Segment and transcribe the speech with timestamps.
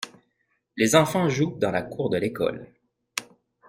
[0.77, 2.73] Les enfants jouent dans la cour de l’école.